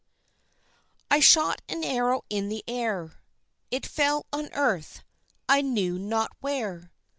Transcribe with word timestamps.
]"I 1.11 1.19
shot 1.19 1.61
an 1.69 1.83
arrow 1.83 2.23
in 2.27 2.49
the 2.49 2.63
air; 2.67 3.21
It 3.69 3.85
fell 3.85 4.25
on 4.33 4.49
earth, 4.53 5.03
I 5.47 5.61
knew 5.61 5.99
not 5.99 6.31
where. 6.39 6.91